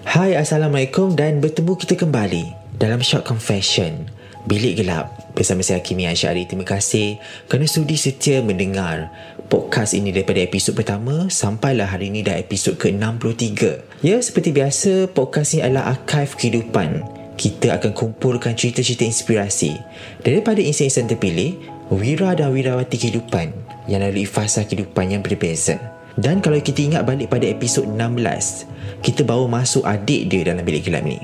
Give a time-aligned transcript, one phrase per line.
[0.00, 4.08] Hai Assalamualaikum dan bertemu kita kembali dalam Short Confession
[4.48, 6.48] Bilik Gelap bersama saya Kimi Ansyari.
[6.48, 9.12] Terima kasih kerana sudi setia mendengar
[9.52, 13.60] podcast ini daripada episod pertama sampailah hari ini dah episod ke-63.
[14.00, 17.04] Ya, seperti biasa podcast ini adalah archive kehidupan.
[17.36, 19.76] Kita akan kumpulkan cerita-cerita inspirasi
[20.24, 21.60] daripada insan-insan terpilih,
[21.92, 23.52] wira dan wirawati kehidupan
[23.84, 25.76] yang melalui fasa kehidupan yang berbeza.
[26.16, 30.88] Dan kalau kita ingat balik pada episod 16, kita bawa masuk adik dia dalam bilik
[30.88, 31.20] gelap ni.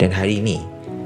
[0.00, 0.60] Dan hari ini,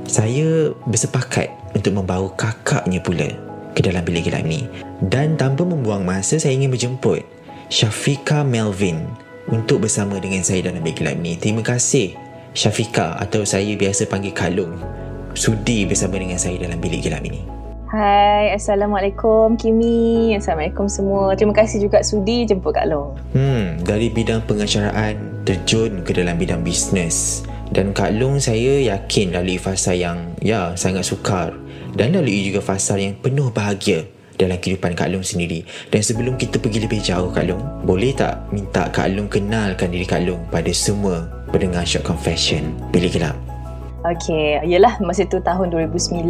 [0.06, 3.26] saya bersepakat untuk membawa kakaknya pula
[3.74, 4.66] ke dalam bilik gelap ni.
[5.02, 7.26] Dan tanpa membuang masa, saya ingin menjemput
[7.68, 9.02] Syafika Melvin
[9.50, 11.34] untuk bersama dengan saya dalam bilik gelap ni.
[11.34, 12.14] Terima kasih
[12.54, 14.78] Syafika atau saya biasa panggil Kalung
[15.34, 17.63] sudi bersama dengan saya dalam bilik gelap ini.
[17.94, 20.34] Hai, Assalamualaikum Kimi.
[20.34, 21.38] Assalamualaikum semua.
[21.38, 23.14] Terima kasih juga sudi jemput Kak Long.
[23.30, 27.46] Hmm, dari bidang pengacaraan terjun ke dalam bidang bisnes.
[27.70, 31.54] Dan Kak Long saya yakin lalui fasa yang ya sangat sukar
[31.94, 34.02] dan lalui juga fasa yang penuh bahagia
[34.42, 35.62] dalam kehidupan Kak Long sendiri.
[35.86, 40.02] Dan sebelum kita pergi lebih jauh Kak Long, boleh tak minta Kak Long kenalkan diri
[40.02, 43.53] Kak Long pada semua pendengar Short Confession Bilik Gelap?
[44.04, 46.28] Okay, yelah masa tu tahun 2009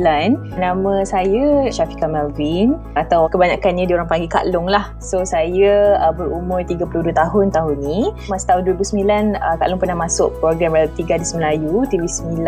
[0.63, 4.95] Nama saya Syafika Melvin Atau kebanyakannya diorang panggil Kak Long lah.
[5.03, 8.15] So saya uh, berumur 32 tahun tahun ni.
[8.31, 12.47] Masa tahun 2009 uh, Kak Long pernah masuk program Reality Gadis Melayu TV9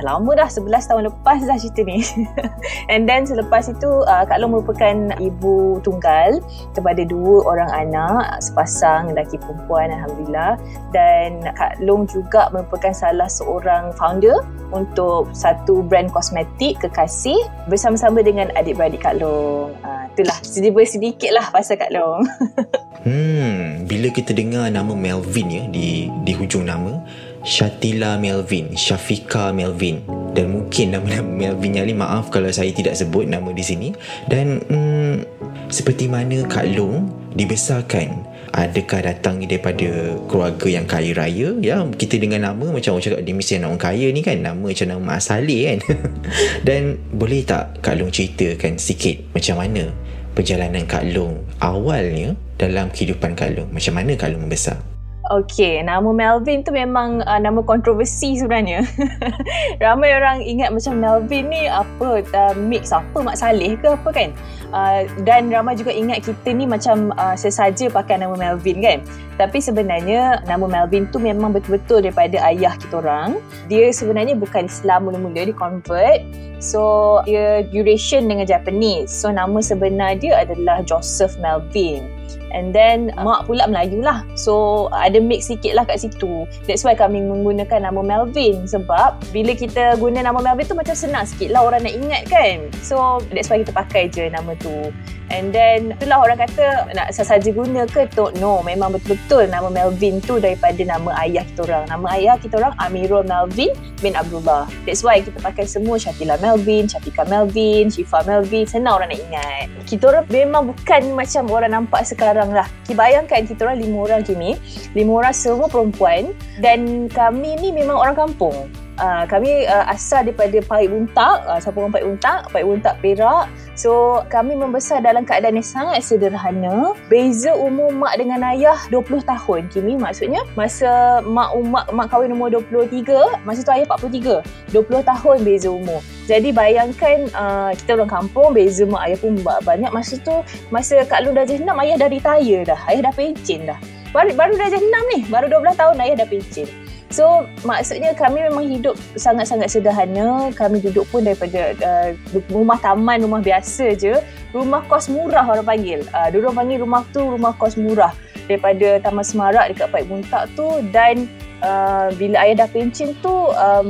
[0.00, 2.00] Dah lama dah 11 tahun lepas dah cerita ni.
[2.92, 6.40] And then selepas itu uh, Kak Long merupakan ibu tunggal
[6.72, 10.56] Kepada dua orang anak Sepasang lelaki perempuan Alhamdulillah.
[10.96, 17.38] Dan Kak Long juga merupakan salah seorang founder untuk satu brand kosmetik kekasih
[17.70, 19.70] bersama-sama dengan adik-beradik Kak Long.
[19.86, 22.26] Uh, itulah sedikit lah pasal Kak Long.
[23.06, 26.98] hmm, bila kita dengar nama Melvin ya di di hujung nama
[27.44, 30.00] Shatila Melvin, Shafika Melvin
[30.32, 33.88] dan mungkin nama-nama Melvin yang ni maaf kalau saya tidak sebut nama di sini
[34.26, 35.22] dan hmm,
[35.68, 37.06] seperti mana Kak Long
[37.36, 41.58] dibesarkan adakah datang daripada keluarga yang kaya raya?
[41.58, 44.62] Ya kita dengan nama macam orang cakap dia mesti anak orang kaya ni kan nama
[44.62, 45.78] macam nama Mak Saleh kan?
[46.66, 49.90] Dan boleh tak Kak Long ceritakan sikit macam mana
[50.38, 53.68] perjalanan Kak Long awalnya dalam kehidupan Kak Long?
[53.74, 54.93] Macam mana Kak Long membesar
[55.24, 58.84] Okay, nama Melvin tu memang uh, nama kontroversi sebenarnya.
[59.84, 64.36] Ramai orang ingat macam Melvin ni apa, uh, mix apa, Mak Saleh ke apa kan?
[64.68, 69.00] Uh, dan ramai juga ingat kita ni macam uh, sesaja pakai nama Melvin kan?
[69.40, 73.40] Tapi sebenarnya nama Melvin tu memang betul-betul daripada ayah kita orang.
[73.72, 76.20] Dia sebenarnya bukan Islam mula-mula, dia convert.
[76.60, 79.08] So, dia Eurasian dengan Japanese.
[79.08, 82.23] So, nama sebenar dia adalah Joseph Melvin.
[82.54, 84.22] And then mak pula Melayu lah.
[84.38, 86.46] So ada mix sikit lah kat situ.
[86.70, 88.64] That's why kami menggunakan nama Melvin.
[88.70, 92.70] Sebab bila kita guna nama Melvin tu macam senang sikit lah orang nak ingat kan.
[92.80, 94.94] So that's why kita pakai je nama tu.
[95.32, 98.30] And then itulah orang kata nak sasaja guna ke tu.
[98.38, 101.84] No, memang betul-betul nama Melvin tu daripada nama ayah kita orang.
[101.90, 104.68] Nama ayah kita orang Amirul Melvin bin Abdullah.
[104.86, 108.68] That's why kita pakai semua Syatila Melvin, Syafika Melvin, Syifa Melvin.
[108.68, 109.66] Senang orang nak ingat.
[109.88, 112.68] Kita orang memang bukan macam orang nampak sekarang lah.
[112.84, 114.58] Kita bayangkan kita orang lima orang kini.
[114.92, 116.34] Lima orang semua perempuan.
[116.60, 118.68] Dan kami ni memang orang kampung.
[118.94, 123.50] Uh, kami uh, asal daripada Pahit Buntak, uh, siapa orang Pahit Buntak, Pahit Buntak Perak.
[123.74, 126.94] So, kami membesar dalam keadaan yang sangat sederhana.
[127.10, 129.66] Beza umur mak dengan ayah 20 tahun.
[129.74, 134.46] Kimi maksudnya masa mak mak mak kahwin umur 23, masa tu ayah 43.
[134.70, 135.98] 20 tahun beza umur.
[136.30, 139.90] Jadi bayangkan uh, kita orang kampung, beza mak ayah pun banyak.
[139.90, 140.38] Masa tu,
[140.70, 142.78] masa Kak Lu darjah 6, ayah dah retire dah.
[142.86, 143.78] Ayah dah pencen dah.
[144.14, 146.70] Baru, baru darjah 6 ni, baru 12 tahun ayah dah pencen.
[147.14, 150.50] So maksudnya kami memang hidup sangat-sangat sederhana.
[150.50, 152.10] Kami duduk pun daripada uh,
[152.50, 154.18] rumah taman, rumah biasa je.
[154.50, 156.02] Rumah kos murah orang panggil.
[156.10, 158.10] Uh, dia orang panggil rumah tu rumah kos murah
[158.50, 161.30] daripada Taman Semarak dekat Paik Buntak tu dan
[161.62, 163.86] uh, bila ayah dah pencen tu uh,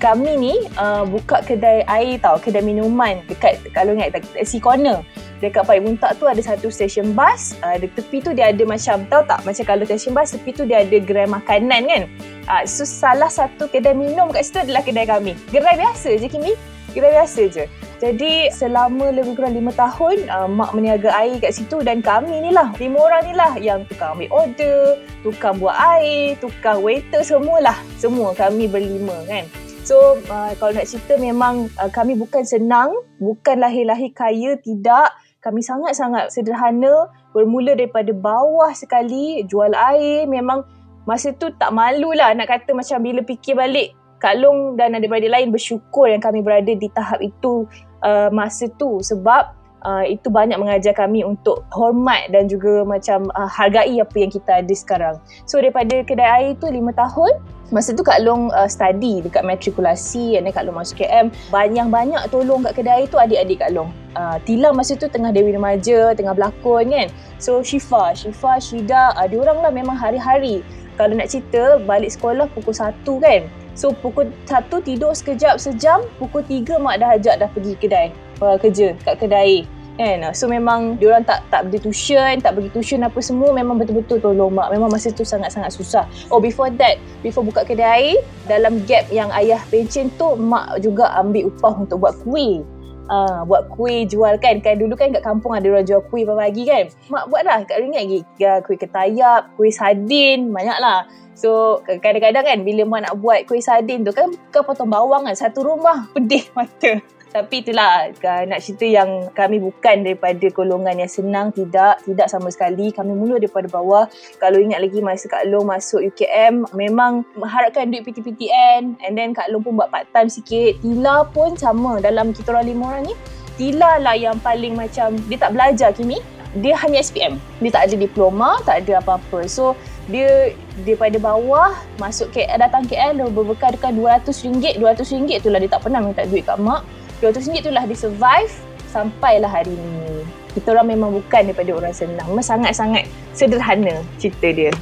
[0.00, 5.04] kami ni uh, buka kedai air tau, kedai minuman dekat kalau ingat taxi corner.
[5.40, 9.04] Dekat Paik Buntak tu ada satu stesen bas uh, di tepi tu dia ada macam
[9.08, 12.02] tahu tak macam kalau stesen bas tepi tu dia ada gerai makanan kan.
[12.48, 15.36] Uh, so salah satu kedai minum kat situ adalah kedai kami.
[15.52, 16.56] Gerai biasa je Kimi.
[16.96, 17.64] Gerai biasa je.
[18.00, 22.50] Jadi selama lebih kurang lima tahun uh, mak meniaga air kat situ dan kami ni
[22.52, 27.76] lah lima orang ni lah yang tukang ambil order tukang buat air tukang waiter semualah.
[28.00, 29.44] Semua kami berlima kan
[29.90, 35.10] So uh, kalau nak cerita memang uh, kami bukan senang, bukan lahir-lahir kaya, tidak.
[35.42, 40.30] Kami sangat-sangat sederhana bermula daripada bawah sekali jual air.
[40.30, 40.62] Memang
[41.10, 43.90] masa tu tak malu lah nak kata macam bila fikir balik
[44.22, 47.66] Kak Long dan adik-beradik lain bersyukur yang kami berada di tahap itu
[48.06, 49.02] uh, masa tu.
[49.02, 54.30] Sebab uh, itu banyak mengajar kami untuk hormat dan juga macam uh, hargai apa yang
[54.32, 55.16] kita ada sekarang.
[55.44, 60.34] So daripada kedai air tu lima tahun Masa tu Kak Long uh, study dekat matrikulasi
[60.34, 61.30] then Kak Long masuk KM.
[61.54, 63.94] Banyak-banyak tolong kat kedai tu adik-adik Kak Long.
[64.18, 67.06] Uh, Tilang masa tu tengah Dewi Remaja, tengah berlakon kan.
[67.38, 70.66] So Shifa, Shifa, Shida, uh, diorang lah memang hari-hari.
[70.98, 73.46] Kalau nak cerita, balik sekolah pukul 1 kan.
[73.78, 76.02] So pukul 1 tidur sekejap, sejam.
[76.18, 78.10] Pukul 3 mak dah ajak dah pergi kedai.
[78.40, 79.68] Uh, kerja kat kedai
[80.00, 80.24] kan?
[80.32, 84.56] So memang diorang tak tak pergi tuition tak pergi tuition apa semua memang betul-betul tolong
[84.56, 84.72] mak.
[84.72, 86.08] Memang masa tu sangat-sangat susah.
[86.32, 88.16] Oh before that before buka kedai
[88.48, 92.64] dalam gap yang ayah pencen tu mak juga ambil upah untuk buat kuih.
[93.10, 94.62] Uh, buat kuih jual kan?
[94.64, 96.88] Kan dulu kan kat kampung ada orang jual kuih pagi kan?
[97.12, 98.20] Mak buat lah kat ringgit lagi.
[98.40, 101.04] Ya, kuih ketayap kuih sardin banyak lah
[101.40, 105.32] So kadang-kadang kan bila mak nak buat kuih sardin tu kan kau potong bawang kan
[105.32, 107.00] satu rumah pedih mata
[107.30, 108.10] tapi itulah
[108.50, 112.90] nak cerita yang kami bukan daripada golongan yang senang tidak tidak sama sekali.
[112.90, 114.10] Kami mula daripada bawah.
[114.42, 119.46] Kalau ingat lagi masa Kak Long masuk UKM memang mengharapkan duit PTPTN and then Kak
[119.54, 120.82] Long pun buat part time sikit.
[120.82, 122.02] Tila pun sama.
[122.02, 123.14] Dalam kita orang lima orang ni
[123.54, 126.18] Tila lah yang paling macam dia tak belajar Kimi
[126.58, 129.46] dia hanya SPM dia tak ada diploma tak ada apa-apa.
[129.46, 129.78] So
[130.10, 130.50] dia
[130.82, 135.62] daripada bawah masuk KL datang KL berbekalkan RM200 RM200 tu lah.
[135.62, 136.82] Dia tak pernah minta duit kat mak
[137.20, 138.52] RM200 itulah dia survive
[138.88, 140.24] sampailah hari ni.
[140.56, 142.26] Kita orang memang bukan daripada orang senang.
[142.32, 143.04] Memang sangat-sangat
[143.36, 144.72] sederhana cerita dia.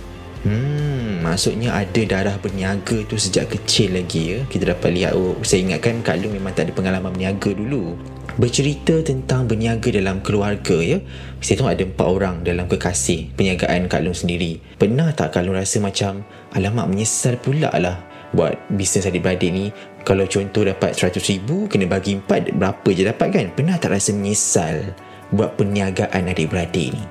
[0.46, 4.38] Hmm, maksudnya ada darah berniaga tu sejak kecil lagi ya.
[4.46, 7.99] Kita dapat lihat, oh, saya ingatkan Kak Long memang tak ada pengalaman berniaga dulu.
[8.38, 11.02] Bercerita tentang berniaga dalam keluarga ya.
[11.43, 14.62] Saya tahu ada empat orang dalam kekasih perniagaan Kak Long sendiri.
[14.79, 16.23] Pernah tak Kak Long rasa macam,
[16.55, 19.67] alamak menyesal pula lah buat bisnes adik-beradik ni
[20.05, 23.47] kalau contoh dapat 100 ribu kena bagi empat berapa je dapat kan?
[23.53, 24.97] Pernah tak rasa menyesal
[25.33, 27.03] buat perniagaan adik-beradik ni?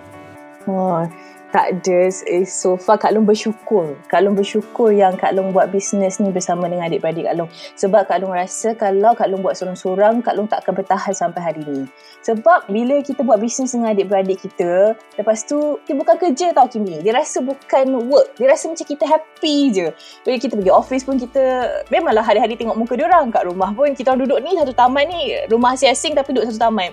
[0.68, 1.06] Oh
[1.51, 2.11] tak ada
[2.44, 3.95] so far Kak Long bersyukur.
[4.11, 7.49] Kak Long bersyukur yang Kak Long buat bisnes ni bersama dengan adik-beradik Kak Long.
[7.79, 11.41] Sebab Kak Long rasa kalau Kak Long buat sorang-sorang Kak Long tak akan bertahan sampai
[11.41, 11.88] hari ni.
[12.27, 16.99] Sebab bila kita buat bisnes dengan adik-beradik kita lepas tu dia bukan kerja tau Kimi.
[16.99, 18.35] Dia rasa bukan work.
[18.35, 19.88] Dia rasa macam kita happy je.
[20.27, 21.44] Bila kita pergi office pun kita
[21.88, 23.31] memanglah hari-hari tengok muka dia orang.
[23.31, 26.59] Kat rumah pun kita orang duduk ni satu taman ni rumah asing-asing tapi duduk satu
[26.59, 26.92] taman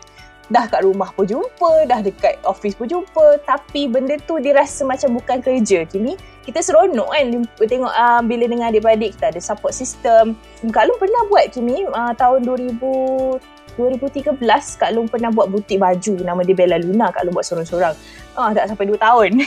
[0.52, 4.84] dah kat rumah pun jumpa, dah dekat office pun jumpa, tapi benda tu dia rasa
[4.84, 5.88] macam bukan kerja.
[5.88, 7.26] Kini kita seronok kan
[7.64, 10.36] tengok uh, bila dengan adik-beradik kita ada support system.
[10.68, 14.38] Kak Long pernah buat Kimi uh, tahun 2000 2013
[14.78, 16.14] Kak Long pernah buat butik baju.
[16.22, 17.94] Nama dia Bella Luna Kak Long buat sorang-sorang.
[18.38, 19.30] Ah, tak sampai 2 tahun.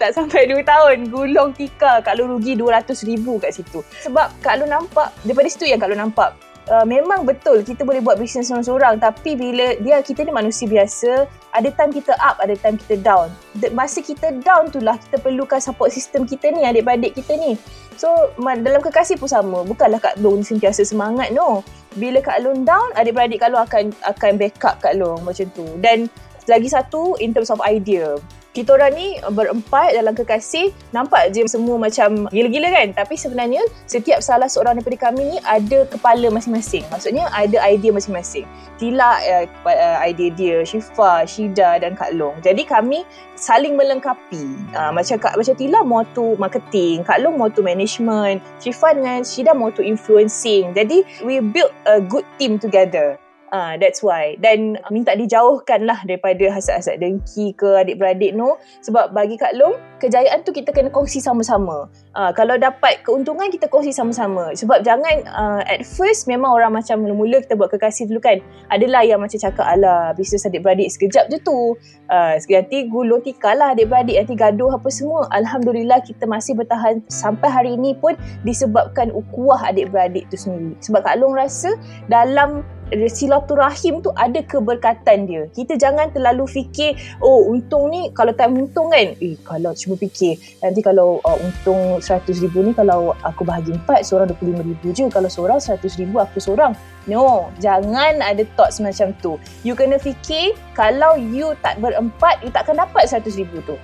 [0.00, 0.96] Tak sampai 2 tahun.
[1.14, 3.86] Gulung tika Kak Long rugi 200 ribu kat situ.
[4.02, 6.34] Sebab Kak Long nampak daripada situ yang Kak Long nampak
[6.70, 11.26] uh, memang betul kita boleh buat bisnes seorang-seorang tapi bila dia kita ni manusia biasa
[11.52, 13.32] ada time kita up ada time kita down.
[13.74, 17.58] Masa kita down tu lah kita perlukan support system kita ni adik-adik kita ni.
[17.98, 19.64] So dalam kekasih pun sama.
[19.66, 21.62] Bukanlah Kak Long sentiasa semangat no.
[21.98, 25.66] Bila Kak Long down adik-beradik Kak Long akan akan backup Kak Long macam tu.
[25.78, 26.08] Dan
[26.50, 28.18] lagi satu in terms of idea
[28.52, 32.92] kita orang ni berempat dalam kekasih nampak je semua macam gila-gila kan?
[32.92, 36.84] Tapi sebenarnya setiap salah seorang daripada kami ni ada kepala masing-masing.
[36.92, 38.44] Maksudnya ada idea masing-masing.
[38.76, 42.36] Tila uh, idea dia Shifa, Shida dan Kak Long.
[42.44, 43.08] Jadi kami
[43.40, 44.44] saling melengkapi.
[44.76, 49.24] Uh, macam Kak macam Tila mau tu marketing Kak Long mau tu management Shifa dengan
[49.24, 50.76] Shida mau tu influencing.
[50.76, 53.21] Jadi we build a good team together
[53.52, 54.32] Uh, that's why.
[54.40, 58.56] Dan minta dijauhkan lah daripada hasad-hasad dengki ke adik-beradik no.
[58.80, 61.92] Sebab bagi Kak Long, kejayaan tu kita kena kongsi sama-sama.
[62.16, 64.56] Uh, kalau dapat keuntungan, kita kongsi sama-sama.
[64.56, 68.40] Sebab jangan uh, at first memang orang macam mula-mula kita buat kekasih dulu kan.
[68.72, 71.76] Adalah yang macam cakap, ala bisnes adik-beradik sekejap je tu.
[72.08, 75.28] Uh, nanti gulung tikar lah adik-beradik, nanti gaduh apa semua.
[75.28, 78.16] Alhamdulillah kita masih bertahan sampai hari ini pun
[78.48, 80.72] disebabkan ukuah adik-beradik tu sendiri.
[80.80, 81.76] Sebab Kak Long rasa
[82.08, 82.64] dalam
[83.08, 85.42] silaturahim tu ada keberkatan dia.
[85.50, 90.36] Kita jangan terlalu fikir, oh untung ni kalau tak untung kan, eh kalau cuba fikir,
[90.60, 95.04] nanti kalau uh, untung 100 ribu ni kalau aku bahagi empat, seorang 25 ribu je.
[95.08, 96.76] Kalau seorang 100 ribu, aku seorang.
[97.10, 99.34] No, jangan ada thoughts macam tu.
[99.66, 103.74] You kena fikir, kalau you tak berempat, you takkan dapat 100 ribu tu.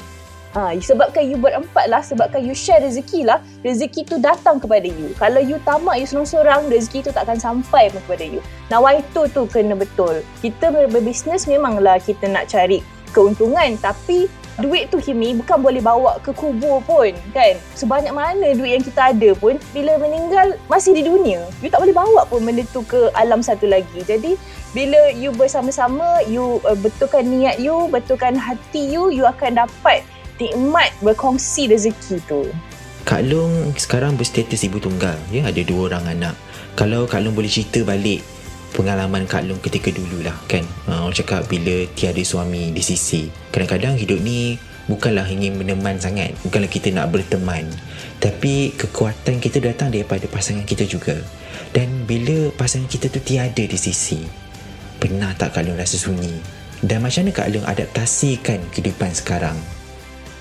[0.57, 5.13] Ha, sebabkan you berempat lah, sebabkan you share rezeki lah, rezeki tu datang kepada you.
[5.21, 8.41] Kalau you tamak, you seorang-seorang, rezeki tu tak akan sampai pun kepada you.
[8.73, 10.25] Nah, itu tu kena betul.
[10.41, 12.81] Kita berbisnes memanglah kita nak cari
[13.13, 14.29] keuntungan, tapi
[14.59, 17.55] duit tu Kimi bukan boleh bawa ke kubur pun kan.
[17.79, 21.95] Sebanyak mana duit yang kita ada pun, bila meninggal masih di dunia, you tak boleh
[21.95, 24.01] bawa pun benda tu ke alam satu lagi.
[24.03, 24.35] Jadi,
[24.73, 30.03] bila you bersama-sama, you uh, betulkan niat you, betulkan hati you, you akan dapat
[30.39, 32.47] nikmat berkongsi rezeki tu.
[33.03, 35.17] Kak Long sekarang berstatus ibu tunggal.
[35.33, 36.35] Ya, ada dua orang anak.
[36.79, 38.23] Kalau Kak Long boleh cerita balik
[38.77, 40.63] pengalaman Kak Long ketika dulu lah kan.
[40.85, 43.33] Uh, orang cakap bila tiada suami di sisi.
[43.51, 46.37] Kadang-kadang hidup ni bukanlah ingin meneman sangat.
[46.45, 47.65] Bukanlah kita nak berteman.
[48.21, 51.17] Tapi kekuatan kita datang daripada pasangan kita juga.
[51.73, 54.21] Dan bila pasangan kita tu tiada di sisi.
[54.99, 56.39] Pernah tak Kak Long rasa sunyi?
[56.79, 59.57] Dan macam mana Kak Long adaptasikan kehidupan sekarang?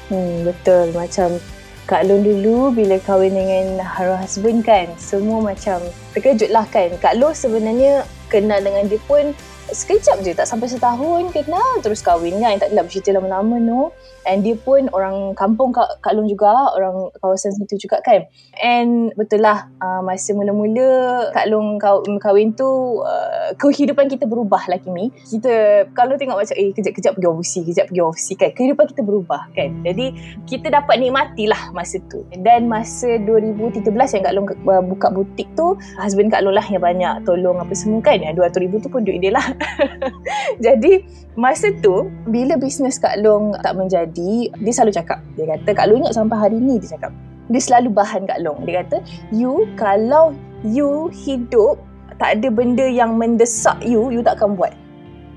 [0.07, 0.95] Hmm, betul.
[0.95, 1.39] Macam
[1.87, 5.79] Kak Long dulu bila kahwin dengan Haru husband kan, semua macam
[6.11, 6.91] terkejut lah kan.
[6.99, 9.31] Kak Long sebenarnya kenal dengan dia pun
[9.71, 12.59] sekejap je, tak sampai setahun kenal terus kahwin kan.
[12.59, 13.81] Tak adalah bercerita lama-lama no.
[14.27, 18.27] And dia pun orang kampung Kak, Kak Long juga, orang kawasan situ juga kan.
[18.59, 21.79] And betul lah, uh, masa mula-mula Kak Long
[22.19, 22.67] kahwin tu,
[23.07, 25.15] uh, kehidupan kita berubah lah Kimi.
[25.15, 28.51] Kita kalau tengok macam, eh kejap-kejap pergi overseas, kejap pergi overseas kan.
[28.51, 29.69] Kehidupan kita berubah kan.
[29.87, 30.05] Jadi
[30.43, 32.27] kita dapat nikmati lah masa tu.
[32.35, 36.83] Dan masa 2013 yang Kak Long uh, buka butik tu, husband Kak Long lah yang
[36.83, 38.19] banyak tolong apa semua kan.
[38.19, 39.47] Yang 200 ribu tu pun duit dia lah.
[40.65, 41.05] Jadi
[41.37, 45.19] masa tu, bila bisnes Kak Long tak menjadi, jadi dia selalu cakap.
[45.37, 47.11] Dia kata Kak Long ingat sampai hari ni dia cakap.
[47.47, 48.59] Dia selalu bahan Kak Long.
[48.65, 48.97] Dia kata
[49.31, 50.33] you kalau
[50.65, 51.77] you hidup
[52.17, 54.73] tak ada benda yang mendesak you you tak akan buat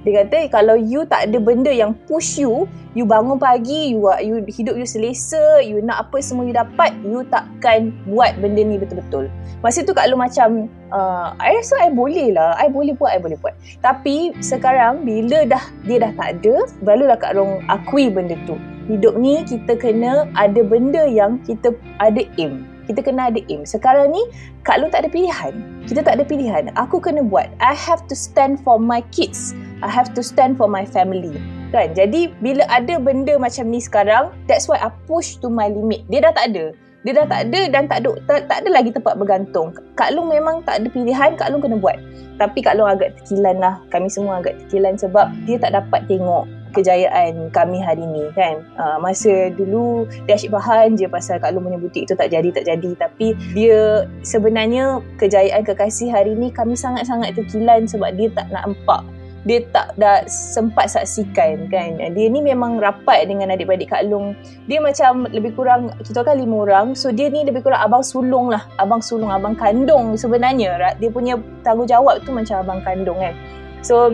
[0.00, 2.64] dia kata kalau you tak ada benda yang push you
[2.96, 7.20] you bangun pagi you you hidup you selesa you nak apa semua you dapat you
[7.28, 9.28] takkan buat benda ni betul-betul.
[9.60, 12.56] Masa tu Kak Long macam uh, I rasa I boleh lah.
[12.56, 13.52] I boleh buat I boleh buat.
[13.84, 18.56] Tapi sekarang bila dah dia dah tak ada barulah Kak Long akui benda tu.
[18.88, 22.64] Hidup ni kita kena ada benda yang kita ada aim.
[22.90, 23.62] Kita kena ada aim.
[23.62, 24.18] Sekarang ni,
[24.66, 25.54] Kak Long tak ada pilihan.
[25.86, 26.74] Kita tak ada pilihan.
[26.74, 27.46] Aku kena buat.
[27.62, 29.54] I have to stand for my kids.
[29.78, 31.38] I have to stand for my family.
[31.70, 31.94] Kan?
[31.94, 36.02] Jadi, bila ada benda macam ni sekarang, that's why I push to my limit.
[36.10, 36.74] Dia dah tak ada.
[37.06, 39.70] Dia dah tak ada dan tak ada, tak, tak ada lagi tempat bergantung.
[39.94, 41.96] Kak Long memang tak ada pilihan, Kak Long kena buat.
[42.42, 43.78] Tapi Kak Long agak terkilan lah.
[43.94, 48.62] Kami semua agak terkilan sebab dia tak dapat tengok kejayaan kami hari ni kan?
[48.78, 52.48] Uh, masa dulu dia asyik bahan je pasal Kak Long punya butik tu tak jadi
[52.50, 52.90] tak jadi.
[52.96, 59.02] Tapi dia sebenarnya kejayaan kekasih hari ni kami sangat-sangat terkilan sebab dia tak nak nampak.
[59.48, 61.96] Dia tak dah sempat saksikan kan?
[61.96, 64.36] Dia ni memang rapat dengan adik-adik Kak Long
[64.68, 66.92] dia macam lebih kurang kita kan lima orang.
[66.92, 68.68] So dia ni lebih kurang abang sulung lah.
[68.76, 73.32] Abang sulung abang kandung sebenarnya dia punya tanggungjawab tu macam abang kandung kan?
[73.80, 74.12] So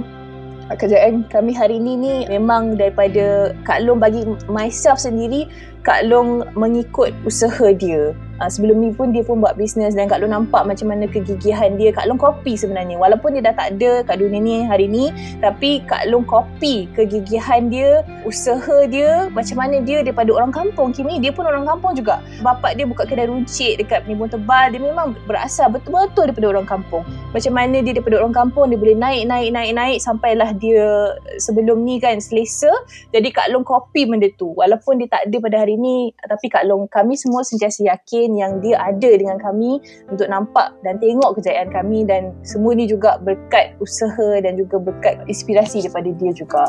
[0.75, 5.47] kerjaan kami hari ini ni memang daripada Kak Long bagi myself sendiri
[5.87, 10.21] Kak Long mengikut usaha dia Uh, sebelum ni pun dia pun buat bisnes dan Kak
[10.21, 11.89] Long nampak macam mana kegigihan dia.
[11.89, 13.01] Kak Long kopi sebenarnya.
[13.01, 15.09] Walaupun dia dah tak ada kat dunia ni hari ni,
[15.41, 20.93] tapi Kak Long kopi kegigihan dia, usaha dia, macam mana dia daripada orang kampung.
[20.93, 22.21] Kini dia pun orang kampung juga.
[22.45, 24.69] Bapak dia buka kedai runcit dekat Penimbun Tebal.
[24.69, 27.09] Dia memang berasal betul-betul daripada orang kampung.
[27.33, 31.89] Macam mana dia daripada orang kampung, dia boleh naik, naik, naik, naik sampailah dia sebelum
[31.89, 32.69] ni kan selesa.
[33.17, 34.53] Jadi Kak Long kopi benda tu.
[34.53, 38.53] Walaupun dia tak ada pada hari ni, tapi Kak Long, kami semua sentiasa yakin yang
[38.65, 39.79] dia ada dengan kami
[40.11, 45.23] untuk nampak dan tengok kejayaan kami dan semua ni juga berkat usaha dan juga berkat
[45.29, 46.65] inspirasi daripada dia juga.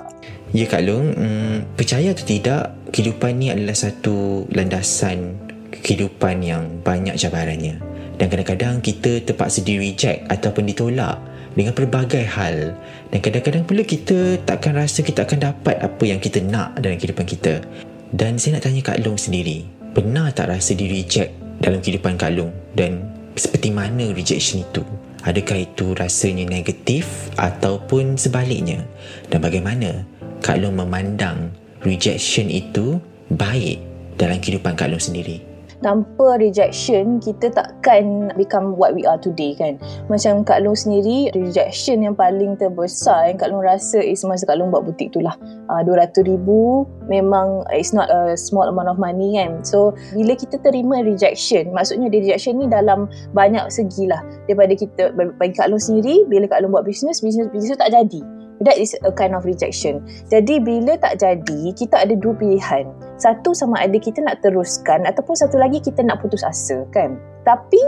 [0.51, 5.35] Ya Kak Long, hmm, percaya atau tidak kehidupan ni adalah satu landasan
[5.71, 11.21] kehidupan yang banyak cabarannya dan kadang-kadang kita terpaksa di reject ataupun ditolak
[11.53, 12.73] dengan pelbagai hal
[13.13, 17.25] dan kadang-kadang pula kita takkan rasa kita akan dapat apa yang kita nak dalam kehidupan
[17.25, 17.61] kita.
[18.07, 22.31] Dan saya nak tanya Kak Long sendiri, pernah tak rasa di reject dalam kehidupan Kak
[22.31, 23.03] Long dan
[23.35, 24.81] seperti mana rejection itu?
[25.27, 28.87] Adakah itu rasanya negatif ataupun sebaliknya?
[29.27, 30.07] Dan bagaimana
[30.39, 31.51] Kak Long memandang
[31.83, 32.95] rejection itu
[33.27, 33.83] baik
[34.15, 35.56] dalam kehidupan Kak Long sendiri?
[35.81, 39.77] Tanpa rejection kita takkan become what we are today kan?
[40.09, 44.57] Macam Kak Long sendiri rejection yang paling terbesar yang Kak Long rasa is masa Kak
[44.57, 45.37] Long buat butik tu lah.
[45.69, 49.61] Uh, 200 ribu memang it's not a small amount of money kan?
[49.61, 54.21] So bila kita terima rejection maksudnya rejection ni dalam banyak segi lah.
[54.49, 58.36] Daripada kita bagi Kak Long sendiri bila Kak Long buat bisnes bisnes bisnes tak jadi
[58.61, 60.01] That is a kind of rejection.
[60.33, 62.89] Jadi bila tak jadi, kita ada dua pilihan.
[63.21, 67.17] Satu sama ada kita nak teruskan ataupun satu lagi kita nak putus asa kan.
[67.47, 67.79] Tapi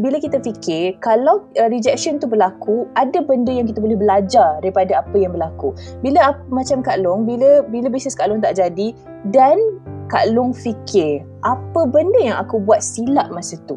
[0.00, 5.04] bila kita fikir kalau uh, rejection tu berlaku, ada benda yang kita boleh belajar daripada
[5.04, 5.76] apa yang berlaku.
[6.00, 8.96] Bila macam Kak Long, bila bila bisnes Kak Long tak jadi
[9.28, 9.60] dan
[10.08, 13.76] Kak Long fikir apa benda yang aku buat silap masa tu.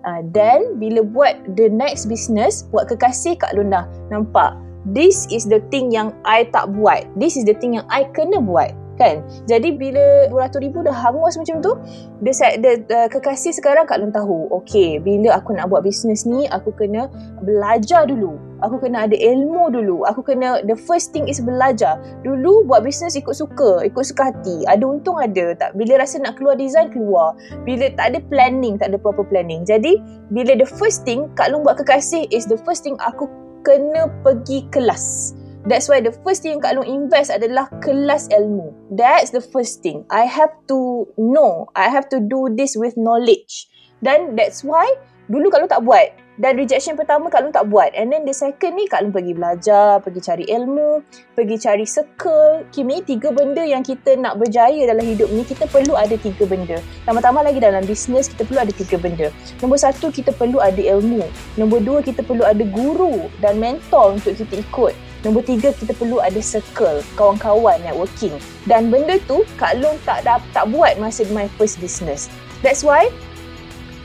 [0.00, 4.56] Uh, dan bila buat the next business, buat kekasih Kak Long dah nampak
[4.88, 7.04] this is the thing yang I tak buat.
[7.16, 8.72] This is the thing yang I kena buat.
[9.00, 9.24] Kan?
[9.48, 11.72] Jadi bila RM200,000 dah hangus macam tu,
[12.20, 16.44] the, the, the, kekasih sekarang Kak Long tahu, okay, bila aku nak buat bisnes ni,
[16.52, 17.08] aku kena
[17.40, 18.36] belajar dulu.
[18.60, 20.04] Aku kena ada ilmu dulu.
[20.04, 21.96] Aku kena, the first thing is belajar.
[22.20, 24.68] Dulu buat bisnes ikut suka, ikut suka hati.
[24.68, 25.56] Ada untung ada.
[25.56, 27.40] Tak, bila rasa nak keluar design, keluar.
[27.64, 29.64] Bila tak ada planning, tak ada proper planning.
[29.64, 29.96] Jadi,
[30.28, 33.24] bila the first thing, Kak Long buat kekasih is the first thing aku
[33.66, 35.36] kena pergi kelas.
[35.68, 38.72] That's why the first thing Kak Long invest adalah kelas ilmu.
[38.96, 40.08] That's the first thing.
[40.08, 41.68] I have to know.
[41.76, 43.68] I have to do this with knowledge.
[44.00, 44.88] Dan that's why
[45.28, 46.08] dulu Kak Long tak buat.
[46.40, 47.92] Dan rejection pertama Kak Long tak buat.
[47.92, 51.04] And then the second ni Kak Long pergi belajar, pergi cari ilmu,
[51.36, 52.64] pergi cari circle.
[52.72, 56.80] Kimi, tiga benda yang kita nak berjaya dalam hidup ni, kita perlu ada tiga benda.
[57.04, 59.28] Pertama-tama lagi dalam bisnes, kita perlu ada tiga benda.
[59.60, 61.28] Nombor satu, kita perlu ada ilmu.
[61.60, 64.96] Nombor dua, kita perlu ada guru dan mentor untuk kita ikut.
[65.20, 68.32] Nombor tiga, kita perlu ada circle, kawan-kawan, networking.
[68.64, 72.32] Dan benda tu, Kak Long tak, tak buat masa my first business.
[72.64, 73.12] That's why,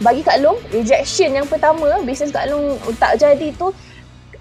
[0.04, 3.72] bagi Kak Long, rejection yang pertama, bisnes Kak Long tak jadi tu,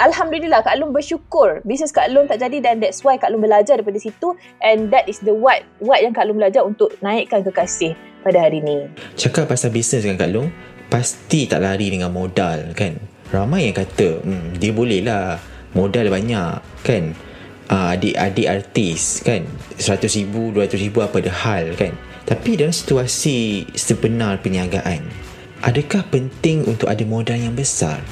[0.03, 3.79] Alhamdulillah Kak Long bersyukur bisnes Kak Long tak jadi dan that's why Kak Long belajar
[3.79, 7.95] daripada situ and that is the what what yang Kak Long belajar untuk naikkan kekasih
[8.27, 8.91] pada hari ni.
[9.15, 10.49] Cakap pasal bisnes dengan Kak Long,
[10.91, 12.99] pasti tak lari dengan modal kan?
[13.31, 15.39] Ramai yang kata, hmm, dia boleh lah
[15.79, 17.15] modal banyak kan?
[17.65, 19.47] Uh, adik-adik artis kan?
[19.79, 21.95] 100 ribu, 200 ribu apa ada hal kan?
[22.25, 25.24] Tapi dalam situasi sebenar perniagaan,
[25.65, 28.05] adakah penting untuk ada modal yang besar?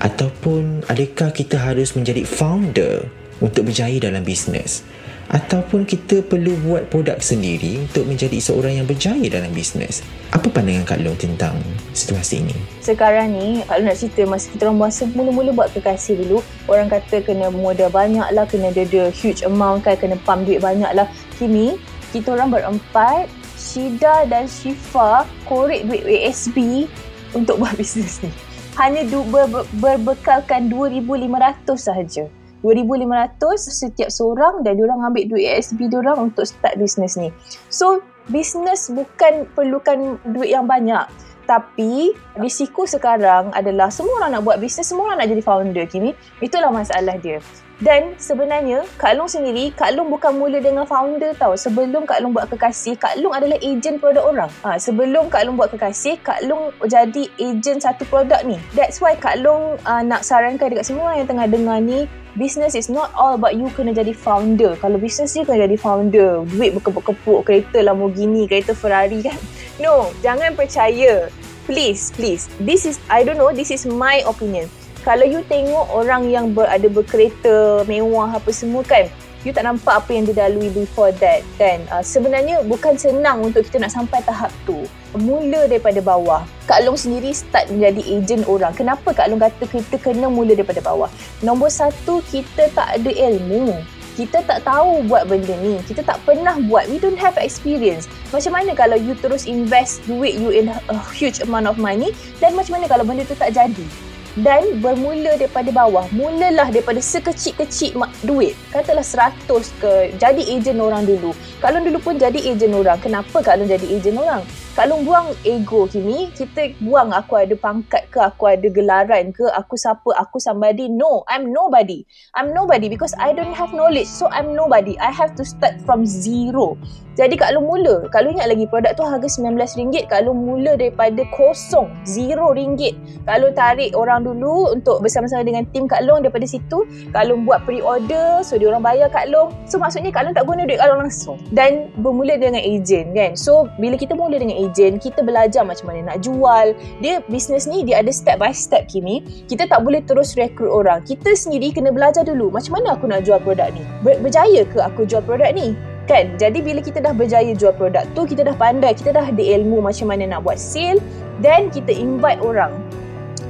[0.00, 3.08] Ataupun adakah kita harus menjadi founder
[3.40, 4.84] untuk berjaya dalam bisnes?
[5.30, 10.02] Ataupun kita perlu buat produk sendiri untuk menjadi seorang yang berjaya dalam bisnes?
[10.34, 11.56] Apa pandangan Kak Long tentang
[11.94, 12.56] situasi ini?
[12.82, 16.90] Sekarang ni, Kak Long nak cerita masa kita orang masa mula-mula buat kekasih dulu, orang
[16.90, 21.06] kata kena modal banyak lah, kena ada, huge amount kan, kena pump duit banyak lah.
[21.38, 21.78] Kini,
[22.10, 23.30] kita orang berempat
[23.70, 26.90] Shida dan Shifa korek duit ASB
[27.38, 28.30] untuk buat bisnes ni.
[28.74, 32.26] Hanya du- ber- berbekalkan 2,500 sahaja.
[32.66, 37.30] 2,500 setiap seorang dan diorang ambil duit ASB diorang untuk start bisnes ni.
[37.72, 41.06] So, bisnes bukan perlukan duit yang banyak.
[41.48, 46.10] Tapi, risiko sekarang adalah semua orang nak buat bisnes, semua orang nak jadi founder kini.
[46.42, 47.40] Itulah masalah dia.
[47.80, 51.56] Dan sebenarnya Kak Long sendiri, Kak Long bukan mula dengan founder tau.
[51.56, 54.52] Sebelum Kak Long buat kekasih, Kak Long adalah ejen produk orang.
[54.60, 58.60] Ha, sebelum Kak Long buat kekasih, Kak Long jadi ejen satu produk ni.
[58.76, 62.04] That's why Kak Long uh, nak sarankan dekat semua yang tengah dengar ni,
[62.36, 64.76] business is not all about you kena jadi founder.
[64.76, 69.40] Kalau business ni kena jadi founder, duit berkepuk-kepuk, kereta Lamborghini, kereta Ferrari kan.
[69.80, 71.32] No, jangan percaya.
[71.64, 72.44] Please, please.
[72.60, 74.68] This is, I don't know, this is my opinion
[75.00, 79.08] kalau you tengok orang yang ber, ada berkereta mewah apa semua kan
[79.44, 81.80] you tak nampak apa yang dilalui before that kan?
[81.88, 84.84] Uh, sebenarnya bukan senang untuk kita nak sampai tahap tu.
[85.16, 86.44] Mula daripada bawah.
[86.68, 88.76] Kak Long sendiri start menjadi ejen orang.
[88.76, 91.08] Kenapa Kak Long kata kita kena mula daripada bawah?
[91.40, 93.80] Nombor satu kita tak ada ilmu.
[94.20, 95.80] Kita tak tahu buat benda ni.
[95.88, 96.92] Kita tak pernah buat.
[96.92, 98.04] We don't have experience.
[98.36, 102.52] Macam mana kalau you terus invest duit you in a huge amount of money dan
[102.52, 106.06] macam mana kalau benda tu tak jadi dan bermula daripada bawah.
[106.14, 108.54] Mulalah daripada sekecil-kecil duit.
[108.70, 109.50] Katalah 100
[109.82, 111.34] ke jadi ejen orang dulu.
[111.58, 112.98] Kalau dulu pun jadi ejen orang.
[113.02, 114.46] Kenapa kalau jadi ejen orang
[114.80, 116.32] Kak Long buang ego Kimi.
[116.32, 120.88] Kita buang aku ada pangkat ke, aku ada gelaran ke, aku siapa, aku somebody.
[120.88, 122.08] No, I'm nobody.
[122.32, 124.08] I'm nobody because I don't have knowledge.
[124.08, 124.96] So I'm nobody.
[124.96, 126.80] I have to start from zero.
[127.20, 128.08] Jadi Kak Long mula.
[128.08, 130.08] Kak Long ingat lagi produk tu harga RM19.
[130.08, 131.92] Kak Long mula daripada kosong.
[132.08, 132.96] Zero ringgit.
[133.28, 136.88] Kak Long tarik orang dulu untuk bersama-sama dengan tim Kak Long daripada situ.
[137.12, 138.40] Kak Long buat pre-order.
[138.40, 139.52] So, dia orang bayar Kak Long.
[139.68, 141.36] So, maksudnya Kak Long tak guna duit Kak Long langsung.
[141.52, 143.36] Dan bermula dengan ejen kan.
[143.36, 146.72] So, bila kita mula dengan ejen, kita belajar macam mana nak jual.
[147.02, 149.22] Dia, bisnes ni, dia ada step by step Kimi.
[149.46, 151.02] Kita tak boleh terus rekrut orang.
[151.04, 152.48] Kita sendiri kena belajar dulu.
[152.50, 153.82] Macam mana aku nak jual produk ni?
[154.02, 155.74] Ber- berjaya ke aku jual produk ni?
[156.10, 159.38] kan jadi bila kita dah berjaya jual produk tu kita dah pandai kita dah ada
[159.38, 160.98] ilmu macam mana nak buat sale
[161.38, 162.74] then kita invite orang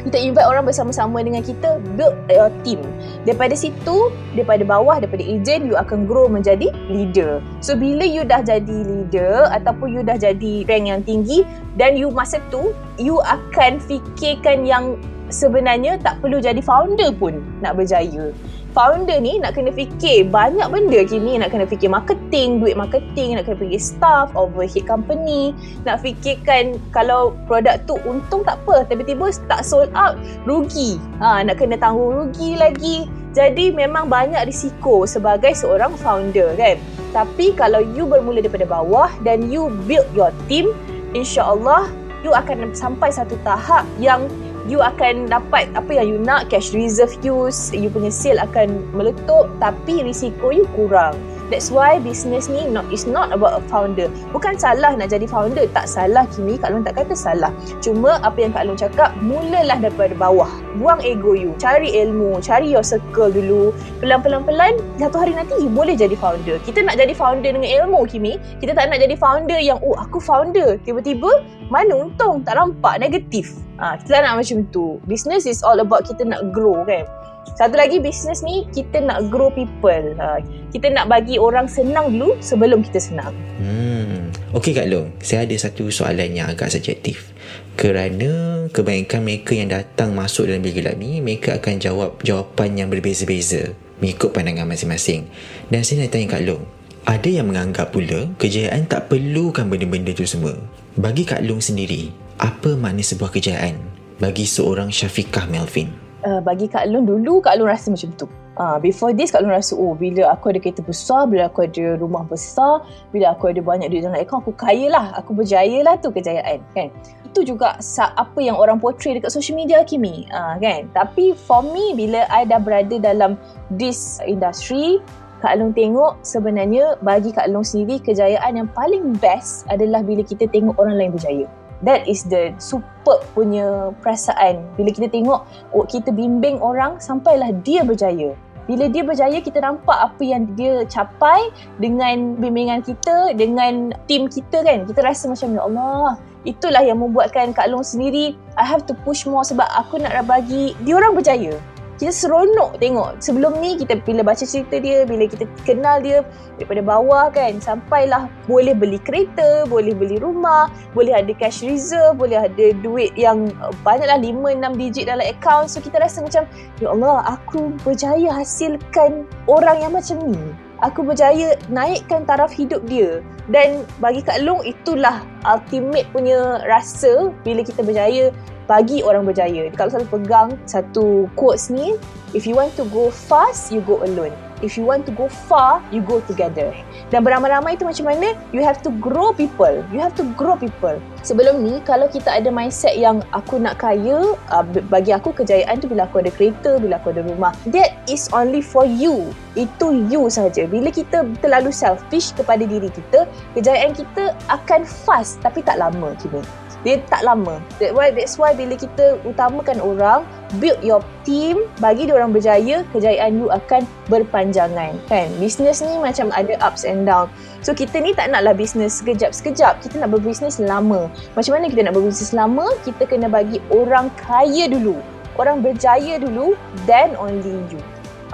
[0.06, 2.80] kita invite orang bersama-sama dengan kita build your team.
[3.28, 7.44] Daripada situ daripada bawah daripada agent you akan grow menjadi leader.
[7.60, 11.44] So bila you dah jadi leader ataupun you dah jadi rank yang tinggi
[11.76, 14.96] dan you masa tu you akan fikirkan yang
[15.30, 18.34] sebenarnya tak perlu jadi founder pun nak berjaya
[18.70, 23.46] founder ni nak kena fikir banyak benda kini nak kena fikir marketing, duit marketing, nak
[23.46, 25.52] kena fikir staff, overhead company,
[25.82, 30.96] nak fikirkan kalau produk tu untung tak apa, tiba-tiba tak sold out, rugi.
[31.18, 33.06] Ha, nak kena tanggung rugi lagi.
[33.30, 36.78] Jadi memang banyak risiko sebagai seorang founder kan.
[37.14, 40.74] Tapi kalau you bermula daripada bawah dan you build your team,
[41.14, 44.28] insya-Allah you akan sampai satu tahap yang
[44.70, 49.50] you akan dapat apa yang you nak cash reserve you you punya sale akan meletup
[49.58, 51.18] tapi risiko you kurang
[51.50, 54.06] That's why business ni not is not about a founder.
[54.30, 56.62] Bukan salah nak jadi founder, tak salah Kimi.
[56.62, 57.50] Kak Long tak kata salah.
[57.82, 60.46] Cuma apa yang Kak Long cakap, mulalah daripada bawah.
[60.78, 63.74] Buang ego you, cari ilmu, cari your circle dulu.
[63.98, 66.62] Pelan-pelan-pelan, satu hari nanti you boleh jadi founder.
[66.62, 68.38] Kita nak jadi founder dengan ilmu Kimi.
[68.62, 70.78] Kita tak nak jadi founder yang, oh aku founder.
[70.86, 73.58] Tiba-tiba, mana untung, tak nampak, negatif.
[73.82, 75.02] Ha, kita nak macam tu.
[75.08, 77.08] Business is all about kita nak grow kan.
[77.56, 80.16] Satu lagi bisnes ni kita nak grow people.
[80.16, 80.40] Ha,
[80.72, 83.36] kita nak bagi orang senang dulu sebelum kita senang.
[83.60, 84.32] Hmm.
[84.50, 87.30] Okey Kak Long, saya ada satu soalan yang agak subjektif.
[87.78, 92.88] Kerana kebanyakan mereka yang datang masuk dalam bilik gelap ni, mereka akan jawab jawapan yang
[92.90, 93.70] berbeza-beza
[94.02, 95.28] mengikut pandangan masing-masing.
[95.70, 96.64] Dan saya nak tanya Kak Long,
[97.06, 100.58] ada yang menganggap pula kejayaan tak perlukan benda-benda tu semua.
[100.98, 103.78] Bagi Kak Long sendiri, apa makna sebuah kejayaan
[104.18, 106.09] bagi seorang Syafiqah Melvin?
[106.24, 108.26] Uh, bagi Kak Long dulu Kak Long rasa macam tu.
[108.60, 111.96] Uh, before this Kak Long rasa oh bila aku ada kereta besar, bila aku ada
[111.96, 115.96] rumah besar, bila aku ada banyak duit dalam akaun aku kaya lah, aku berjaya lah
[115.96, 116.88] tu kejayaan kan.
[117.30, 117.78] Itu juga
[118.18, 120.90] apa yang orang portray dekat social media Kimi uh, kan.
[120.92, 123.38] Tapi for me bila I dah berada dalam
[123.70, 124.98] this industry
[125.40, 130.44] Kak Long tengok sebenarnya bagi Kak Long sendiri kejayaan yang paling best adalah bila kita
[130.52, 131.48] tengok orang lain berjaya
[131.84, 134.64] that is the super punya perasaan.
[134.76, 138.36] Bila kita tengok oh, kita bimbing orang sampailah dia berjaya.
[138.70, 141.50] Bila dia berjaya kita nampak apa yang dia capai
[141.82, 144.86] dengan bimbingan kita dengan tim kita kan.
[144.86, 148.38] Kita rasa macam ya Allah itulah yang membuatkan Kak Long sendiri.
[148.54, 150.78] I have to push more sebab aku nak bagi.
[150.86, 151.58] Dia orang berjaya
[152.00, 153.20] kita seronok tengok.
[153.20, 156.24] Sebelum ni kita bila baca cerita dia bila kita kenal dia
[156.56, 162.48] daripada bawah kan sampailah boleh beli kereta boleh beli rumah boleh ada cash reserve boleh
[162.48, 165.68] ada duit yang uh, banyaklah 5 6 digit dalam account.
[165.68, 166.48] So kita rasa macam
[166.80, 173.20] ya Allah aku berjaya hasilkan orang yang macam ni aku berjaya naikkan taraf hidup dia
[173.52, 178.32] dan bagi Kak Long itulah ultimate punya rasa bila kita berjaya
[178.70, 179.66] bagi orang berjaya.
[179.74, 181.98] Kalau selalu pegang satu quotes ni,
[182.38, 184.30] if you want to go fast, you go alone.
[184.60, 186.72] If you want to go far, you go together.
[187.08, 188.36] Dan beramai-ramai itu macam mana?
[188.52, 189.80] You have to grow people.
[189.88, 191.00] You have to grow people.
[191.24, 195.88] Sebelum ni, kalau kita ada mindset yang aku nak kaya, uh, bagi aku kejayaan tu
[195.88, 197.52] bila aku ada kereta, bila aku ada rumah.
[197.72, 199.32] That is only for you.
[199.56, 200.68] Itu you saja.
[200.68, 203.24] Bila kita terlalu selfish kepada diri kita,
[203.56, 207.60] kejayaan kita akan fast tapi tak lama kini dia tak lama.
[207.76, 210.24] That's why, that's why bila kita utamakan orang,
[210.58, 214.96] build your team, bagi dia orang berjaya, kejayaan you akan berpanjangan.
[215.06, 215.28] Kan?
[215.36, 217.28] Business ni macam ada ups and down.
[217.60, 219.84] So kita ni tak naklah bisnes sekejap-sekejap.
[219.84, 221.12] Kita nak berbisnes lama.
[221.36, 222.64] Macam mana kita nak berbisnes lama?
[222.82, 224.96] Kita kena bagi orang kaya dulu.
[225.36, 226.56] Orang berjaya dulu,
[226.88, 227.80] then only you.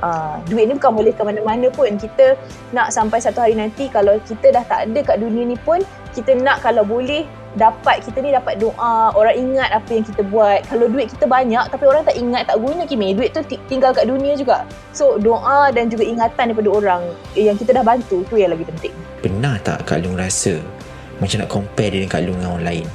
[0.05, 2.37] Uh, duit ni bukan boleh ke mana-mana pun kita
[2.77, 5.81] nak sampai satu hari nanti kalau kita dah tak ada kat dunia ni pun
[6.13, 7.25] kita nak kalau boleh
[7.57, 10.69] dapat kita ni dapat doa orang ingat apa yang kita buat.
[10.69, 13.17] Kalau duit kita banyak tapi orang tak ingat tak guna kimi.
[13.17, 14.69] Duit tu tinggal kat dunia juga.
[14.93, 18.95] So doa dan juga ingatan daripada orang yang kita dah bantu tu yang lagi penting.
[19.25, 20.61] Pernah tak Kak Long rasa
[21.17, 22.87] macam nak compare diri Kak Long dengan orang lain?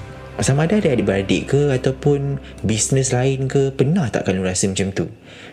[0.42, 3.74] Sama ada ada adik-beradik ke ataupun bisnes lain ke?
[3.74, 5.06] Pernah tak Kak Long rasa macam tu?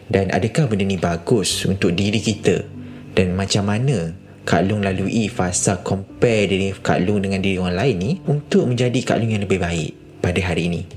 [0.09, 2.65] Dan adakah benda ni bagus untuk diri kita?
[3.13, 7.97] Dan macam mana Kak Long lalui fasa compare diri Kak Long dengan diri orang lain
[8.01, 9.93] ni untuk menjadi Kak Long yang lebih baik
[10.25, 10.89] pada hari ini.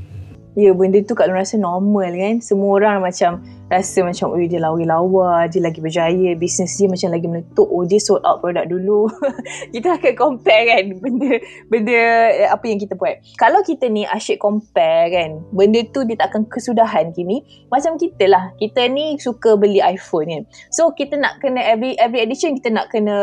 [0.56, 2.40] Ya benda tu Kak Long rasa normal kan?
[2.40, 7.28] Semua orang macam rasa macam oh dia lawa-lawa dia lagi berjaya bisnes dia macam lagi
[7.32, 9.08] meletup oh dia sold out produk dulu.
[9.74, 11.40] Kita akan compare kan benda
[11.72, 12.00] benda
[12.36, 13.24] eh, apa yang kita buat.
[13.40, 17.40] Kalau kita ni asyik compare kan benda tu dia takkan kesudahan kini
[17.72, 20.44] macam kita lah kita ni suka beli iPhone kan.
[20.68, 23.16] So kita nak kena every every edition kita nak kena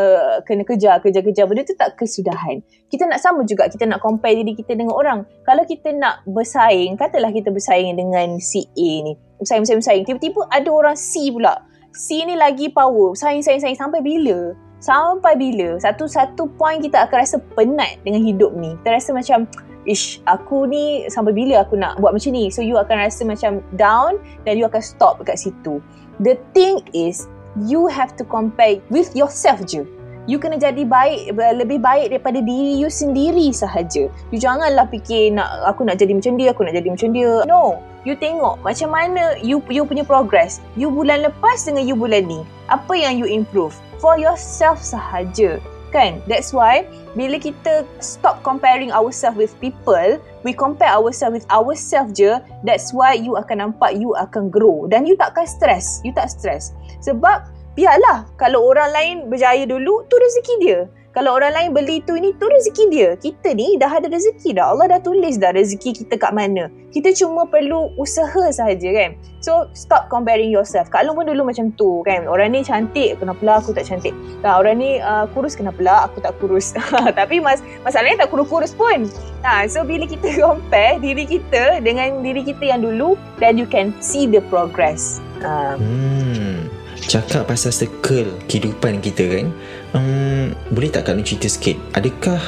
[0.49, 1.45] kena kejar kejar kejar.
[1.45, 2.65] Benda tu tak kesudahan.
[2.89, 5.29] Kita nak sama juga kita nak compare diri kita dengan orang.
[5.45, 10.05] Kalau kita nak bersaing katalah kita bersaing dengan si A ni bersaing, bersaing, bersaing.
[10.05, 11.63] Tiba-tiba ada orang C pula.
[11.95, 13.15] C ni lagi power.
[13.17, 13.79] Saing, saing, saing.
[13.79, 14.53] Sampai bila?
[14.79, 15.79] Sampai bila?
[15.81, 18.77] Satu-satu point kita akan rasa penat dengan hidup ni.
[18.83, 19.49] Kita rasa macam,
[19.89, 22.51] ish, aku ni sampai bila aku nak buat macam ni?
[22.53, 25.81] So, you akan rasa macam down dan you akan stop dekat situ.
[26.21, 27.25] The thing is,
[27.65, 29.83] you have to compare with yourself je
[30.25, 34.11] you kena jadi baik lebih baik daripada diri you sendiri sahaja.
[34.33, 37.31] You janganlah fikir nak aku nak jadi macam dia aku nak jadi macam dia.
[37.47, 37.79] No.
[38.07, 40.63] You tengok macam mana you you punya progress.
[40.79, 42.41] You bulan lepas dengan you bulan ni.
[42.71, 43.75] Apa yang you improve?
[43.99, 45.59] For yourself sahaja.
[45.89, 46.21] Kan?
[46.29, 46.85] That's why
[47.17, 53.17] bila kita stop comparing ourselves with people we compare ourselves with ourselves je that's why
[53.17, 54.85] you akan nampak you akan grow.
[54.85, 55.99] Dan you takkan stress.
[56.05, 56.71] You tak stress.
[57.03, 60.79] Sebab biarlah kalau orang lain berjaya dulu tu rezeki dia.
[61.09, 63.09] Kalau orang lain beli tu ini tu rezeki dia.
[63.17, 64.77] Kita ni dah ada rezeki dah.
[64.77, 66.69] Allah dah tulis dah rezeki kita kat mana.
[66.93, 69.17] Kita cuma perlu usaha sahaja kan?
[69.41, 70.93] So stop comparing yourself.
[70.93, 72.29] Kak Long pun dulu macam tu kan?
[72.29, 74.13] Orang ni cantik kenapa aku tak cantik?
[74.45, 76.77] Nah, orang ni uh, kurus kenapa aku tak kurus?
[77.19, 79.09] Tapi mas masalahnya tak kurus-kurus pun.
[79.41, 83.97] Nah, so bila kita compare diri kita dengan diri kita yang dulu then you can
[83.97, 85.17] see the progress.
[85.41, 86.58] Uh, hmm
[87.05, 89.47] cakap pasal circle kehidupan kita kan?
[89.95, 91.77] Um, boleh tak Kak Long cerita sikit?
[91.95, 92.41] Adakah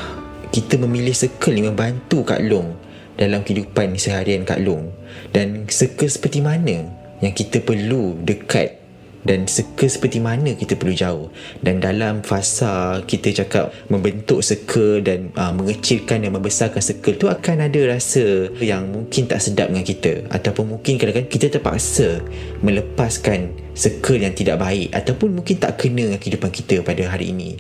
[0.51, 2.75] kita memilih circle ni membantu Kak Long
[3.15, 4.89] dalam kehidupan seharian Kak Long?
[5.31, 6.89] Dan circle seperti mana
[7.21, 8.81] yang kita perlu dekat
[9.21, 11.27] dan circle seperti mana kita perlu jauh.
[11.62, 17.69] Dan dalam fasa kita cakap membentuk circle dan uh, mengecilkan dan membesarkan circle tu akan
[17.69, 20.25] ada rasa yang mungkin tak sedap dengan kita.
[20.34, 22.21] Ataupun mungkin kadang-kadang kita terpaksa
[22.65, 27.57] melepaskan circle yang tidak baik ataupun mungkin tak kena dengan kehidupan kita pada hari ini.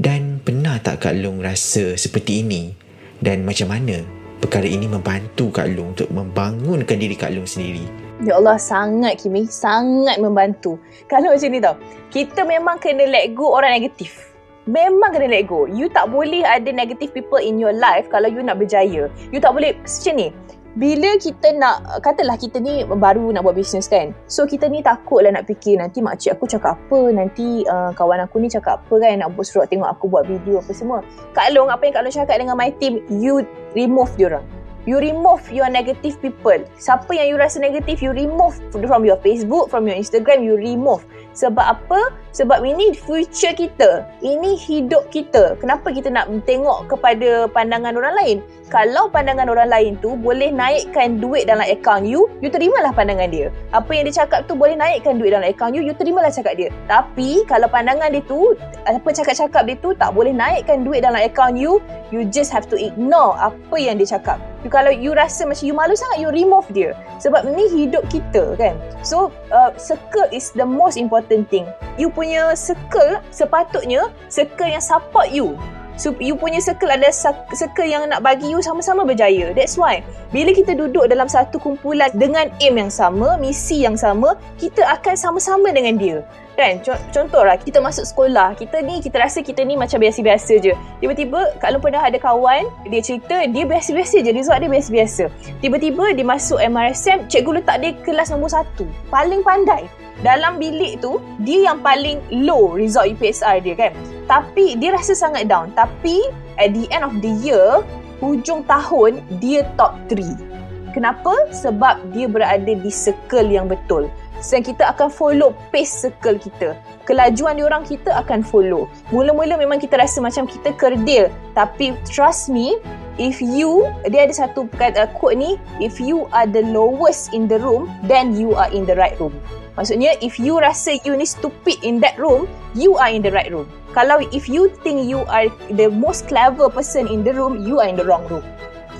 [0.00, 2.72] Dan pernah tak Kak Long rasa seperti ini?
[3.20, 4.00] Dan macam mana
[4.40, 9.48] perkara ini membantu Kak Long untuk membangunkan diri Kak Long sendiri Ya Allah sangat Kimi.
[9.48, 10.76] Sangat membantu.
[11.08, 11.76] Kalau macam ni tau
[12.12, 14.32] Kita memang kena let go orang negatif.
[14.68, 15.64] Memang kena let go.
[15.64, 19.08] You tak boleh ada negative people in your life Kalau you nak berjaya.
[19.32, 20.28] You tak boleh Macam ni.
[20.70, 24.14] Bila kita nak katalah kita ni baru nak buat bisnes kan.
[24.30, 28.22] So kita ni takut lah nak fikir nanti makcik aku cakap apa nanti uh, kawan
[28.22, 31.02] aku ni cakap apa kan nak suruh tengok aku buat video apa semua.
[31.34, 33.42] Kak Long apa yang Kak Long cakap dengan my team you
[33.74, 34.46] remove diorang
[34.88, 36.60] you remove your negative people.
[36.76, 41.04] Siapa yang you rasa negatif, you remove from your Facebook, from your Instagram, you remove.
[41.30, 42.10] Sebab apa?
[42.34, 44.06] Sebab ini future kita.
[44.22, 45.54] Ini hidup kita.
[45.58, 48.36] Kenapa kita nak tengok kepada pandangan orang lain?
[48.70, 53.50] Kalau pandangan orang lain tu boleh naikkan duit dalam akaun you, you terimalah pandangan dia.
[53.74, 56.70] Apa yang dia cakap tu boleh naikkan duit dalam akaun you, you terimalah cakap dia.
[56.86, 58.54] Tapi kalau pandangan dia tu,
[58.86, 61.82] apa cakap-cakap dia tu tak boleh naikkan duit dalam akaun you,
[62.14, 64.38] you just have to ignore apa yang dia cakap.
[64.62, 66.92] You, kalau you rasa macam you malu sangat, you remove dia.
[67.22, 68.76] Sebab ni hidup kita kan.
[69.00, 71.68] So, uh, circle is the most important thing.
[71.96, 75.56] You punya circle sepatutnya circle yang support you
[76.00, 77.12] So, you punya circle ada
[77.52, 79.52] circle yang nak bagi you sama-sama berjaya.
[79.52, 80.00] That's why,
[80.32, 85.12] bila kita duduk dalam satu kumpulan dengan aim yang sama, misi yang sama, kita akan
[85.12, 86.24] sama-sama dengan dia.
[86.60, 86.84] Kan?
[87.08, 88.52] Contohlah, kita masuk sekolah.
[88.52, 90.76] Kita ni, kita rasa kita ni macam biasa-biasa je.
[91.00, 94.30] Tiba-tiba, kalau pernah ada kawan, dia cerita, dia biasa-biasa je.
[94.36, 95.24] Result dia biasa-biasa.
[95.64, 98.84] Tiba-tiba, dia masuk MRSM, cikgu letak dia kelas nombor satu.
[99.08, 99.88] Paling pandai
[100.20, 103.92] dalam bilik tu dia yang paling low result UPSR dia kan
[104.28, 106.20] tapi dia rasa sangat down tapi
[106.60, 107.80] at the end of the year
[108.20, 114.12] hujung tahun dia top 3 kenapa sebab dia berada di circle yang betul
[114.48, 116.72] dan kita akan follow pace circle kita.
[117.04, 118.88] Kelajuan diorang kita akan follow.
[119.12, 121.28] Mula-mula memang kita rasa macam kita kerdil.
[121.52, 122.80] Tapi trust me
[123.20, 127.60] if you dia ada satu kata quote ni if you are the lowest in the
[127.60, 129.34] room then you are in the right room.
[129.76, 133.52] Maksudnya if you rasa you ni stupid in that room you are in the right
[133.52, 133.68] room.
[133.92, 137.90] Kalau if you think you are the most clever person in the room you are
[137.90, 138.46] in the wrong room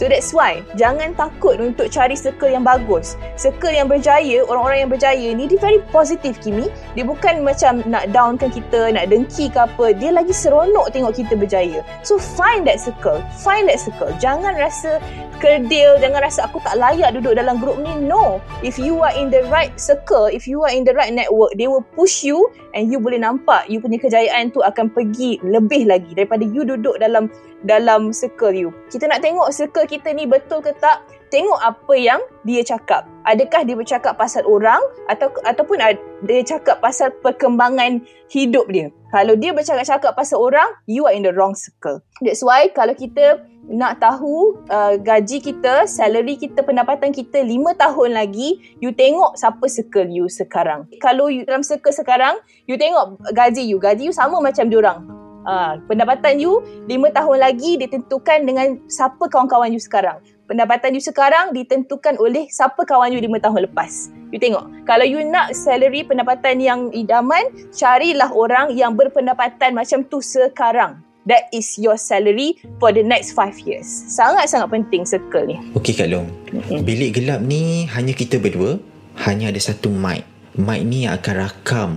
[0.00, 3.20] So that's why jangan takut untuk cari circle yang bagus.
[3.36, 6.72] Circle yang berjaya, orang-orang yang berjaya ni dia very positif Kimi.
[6.96, 9.92] Dia bukan macam nak downkan kita, nak dengki ke apa.
[9.92, 11.84] Dia lagi seronok tengok kita berjaya.
[12.00, 13.20] So find that circle.
[13.44, 14.08] Find that circle.
[14.16, 15.04] Jangan rasa
[15.36, 17.92] kerdil, jangan rasa aku tak layak duduk dalam grup ni.
[18.00, 18.40] No.
[18.64, 21.68] If you are in the right circle, if you are in the right network, they
[21.68, 26.12] will push you and you boleh nampak you punya kejayaan tu akan pergi lebih lagi
[26.14, 27.30] daripada you duduk dalam
[27.66, 28.70] dalam circle you.
[28.88, 31.04] Kita nak tengok circle kita ni betul ke tak?
[31.30, 33.06] Tengok apa yang dia cakap.
[33.22, 35.78] Adakah dia bercakap pasal orang atau ataupun
[36.26, 38.02] dia cakap pasal perkembangan
[38.32, 38.90] hidup dia.
[39.10, 42.02] Kalau dia bercakap-cakap pasal orang, you are in the wrong circle.
[42.22, 48.10] That's why kalau kita nak tahu uh, gaji kita, salary kita, pendapatan kita 5 tahun
[48.16, 50.88] lagi, you tengok siapa circle you sekarang.
[50.98, 53.76] Kalau you dalam circle sekarang, you tengok gaji you.
[53.76, 55.04] Gaji you sama macam diorang.
[55.44, 60.20] Ha, pendapatan you 5 tahun lagi ditentukan dengan siapa kawan-kawan you sekarang.
[60.50, 64.10] Pendapatan you sekarang ditentukan oleh siapa kawan you 5 tahun lepas.
[64.34, 70.18] You tengok, kalau you nak salary pendapatan yang idaman, carilah orang yang berpendapatan macam tu
[70.18, 71.02] sekarang.
[71.30, 73.86] That is your salary for the next 5 years.
[73.86, 75.62] Sangat-sangat penting circle ni.
[75.78, 76.82] Okey Kak Long, mm-hmm.
[76.82, 78.82] bilik gelap ni hanya kita berdua,
[79.30, 80.26] hanya ada satu mic.
[80.58, 81.90] Mic ni akan rakam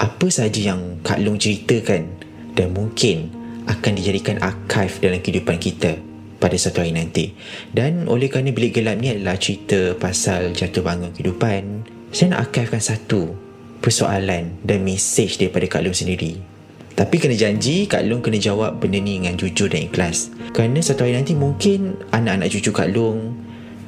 [0.00, 2.08] apa saja yang Kak Long ceritakan
[2.56, 3.28] dan mungkin
[3.68, 6.00] akan dijadikan archive dalam kehidupan kita
[6.40, 7.36] pada satu hari nanti.
[7.68, 12.80] Dan oleh kerana bilik gelap ni adalah cerita pasal jatuh bangun kehidupan, saya nak archivekan
[12.80, 13.36] satu
[13.84, 16.57] persoalan dan mesej daripada Kak Long sendiri.
[16.98, 20.34] Tapi kena janji Kak Long kena jawab benda ni dengan jujur dan ikhlas.
[20.50, 23.38] Kerana satu hari nanti mungkin anak-anak cucu Kak Long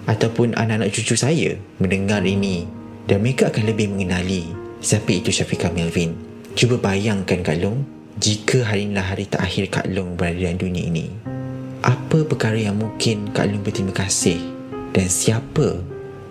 [0.07, 2.71] ataupun anak-anak cucu saya mendengar ini
[3.11, 6.15] dan mereka akan lebih mengenali siapa itu Syafiqah Melvin.
[6.55, 7.83] Cuba bayangkan Kak Long,
[8.15, 11.11] jika hari inilah hari terakhir Kak Long berada dalam dunia ini,
[11.83, 14.39] apa perkara yang mungkin Kak Long berterima kasih
[14.95, 15.83] dan siapa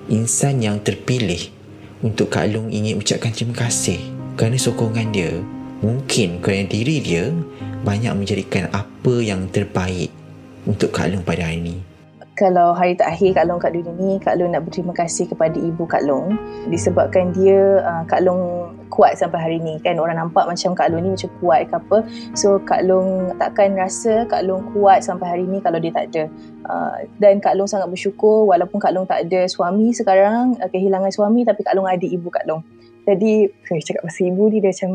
[0.07, 1.51] insan yang terpilih
[1.99, 3.99] untuk Kak Long ingin ucapkan terima kasih
[4.39, 5.43] kerana sokongan dia
[5.79, 7.31] mungkin kerana diri dia
[7.83, 10.11] banyak menjadikan apa yang terbaik
[10.67, 11.77] untuk Kak Long pada hari ini
[12.39, 15.83] kalau hari terakhir Kak Long kat dunia ni, Kak Long nak berterima kasih kepada ibu
[15.83, 16.39] Kak Long
[16.71, 21.03] disebabkan dia, uh, Kak Long kuat sampai hari ni kan orang nampak macam Kak Long
[21.03, 21.97] ni macam kuat ke apa
[22.35, 26.23] so Kak Long takkan rasa Kak Long kuat sampai hari ni kalau dia tak ada
[26.67, 31.11] uh, dan Kak Long sangat bersyukur walaupun Kak Long tak ada suami sekarang uh, kehilangan
[31.15, 32.59] suami tapi Kak Long ada ibu Kak Long
[33.07, 34.91] jadi saya cakap pasal ibu ni dia macam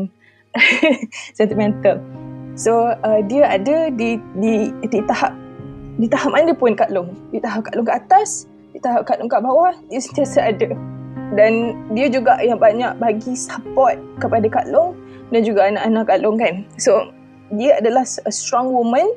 [1.37, 1.99] sentimental
[2.55, 5.35] so uh, dia ada di, di di tahap
[5.95, 7.15] di tahap mana pun Kak Long.
[7.31, 10.75] Di tahap Kak Long kat atas, di tahap Kak Long kat bawah, dia sentiasa ada.
[11.35, 14.95] Dan dia juga yang banyak bagi support kepada Kak Long
[15.31, 16.55] dan juga anak-anak Kak Long kan.
[16.75, 17.11] So,
[17.55, 19.07] dia adalah a strong woman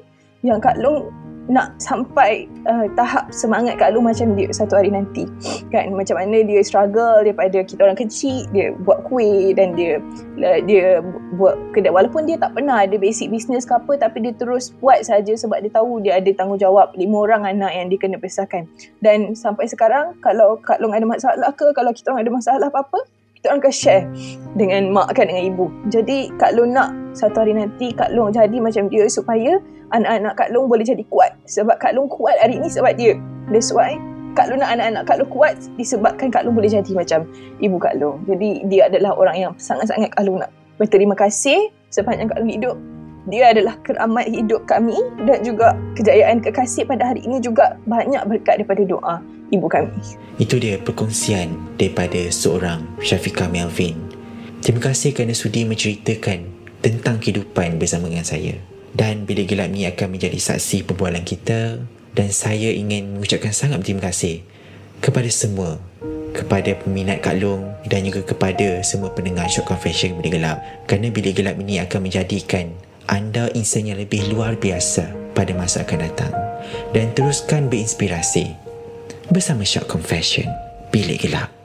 [0.46, 1.10] yang Kak Long
[1.48, 5.24] nak sampai uh, tahap semangat Kak Lu macam dia satu hari nanti.
[5.72, 5.96] Kan?
[5.96, 9.98] Macam mana dia struggle daripada kita orang kecil dia buat kuih dan dia
[10.44, 11.00] uh, dia
[11.40, 11.90] buat kedai.
[11.90, 15.64] Walaupun dia tak pernah ada basic business ke apa tapi dia terus buat saja sebab
[15.64, 18.68] dia tahu dia ada tanggungjawab lima orang anak yang dia kena besarkan
[19.00, 23.00] dan sampai sekarang kalau Kak Long ada masalah ke kalau kita orang ada masalah apa-apa
[23.38, 24.04] kita orang akan share
[24.58, 25.70] dengan mak kan dengan ibu.
[25.86, 29.62] Jadi Kak Long nak satu hari nanti Kak Long jadi macam dia supaya
[29.94, 31.38] anak-anak Kak Long boleh jadi kuat.
[31.46, 33.14] Sebab Kak Long kuat hari ni sebab dia.
[33.54, 33.94] That's why
[34.34, 37.30] Kak Long nak anak-anak Kak Long kuat disebabkan Kak Long boleh jadi macam
[37.62, 38.26] ibu Kak Long.
[38.26, 42.74] Jadi dia adalah orang yang sangat-sangat Kak Long nak berterima kasih sepanjang Kak Long hidup.
[43.28, 44.96] Dia adalah keramat hidup kami
[45.28, 49.20] dan juga kejayaan kekasih pada hari ini juga banyak berkat daripada doa
[49.52, 49.92] ibu kami.
[50.40, 54.00] Itu dia perkongsian daripada seorang Syafiqah Melvin.
[54.64, 56.48] Terima kasih kerana sudi menceritakan
[56.80, 58.56] tentang kehidupan bersama dengan saya.
[58.96, 61.84] Dan bila gelap ni akan menjadi saksi perbualan kita
[62.16, 64.40] dan saya ingin mengucapkan sangat berterima kasih
[65.04, 65.76] kepada semua
[66.32, 71.36] kepada peminat Kak Long dan juga kepada semua pendengar Short Confession Bilik Gelap kerana Bilik
[71.36, 72.72] Gelap ini akan menjadikan
[73.08, 76.32] anda insan yang lebih luar biasa pada masa akan datang
[76.92, 78.52] dan teruskan berinspirasi
[79.32, 80.46] bersama Shock Confession
[80.92, 81.57] Bilik Gelap.